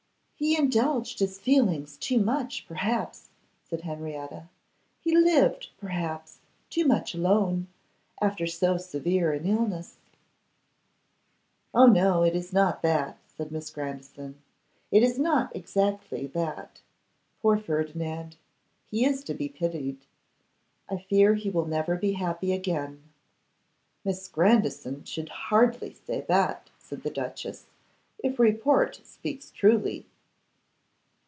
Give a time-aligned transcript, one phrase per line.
[0.43, 3.29] 'He indulged his feelings too much, perhaps,'
[3.63, 4.49] said Henrietta;
[4.99, 7.67] 'he lived, perhaps, too much alone,
[8.19, 9.97] after so severe an illness.'
[11.75, 12.23] 'Oh, no!
[12.23, 14.41] it is not that,' said Miss Grandison,
[14.89, 16.81] 'it is not exactly that.
[17.39, 18.35] Poor Ferdinand!
[18.89, 20.07] he is to be pitied.
[20.89, 23.03] I fear he will never be happy again.'
[24.03, 27.67] 'Miss Grandison should hardly say that,' said the duchess,
[28.23, 30.07] 'if report speaks truly.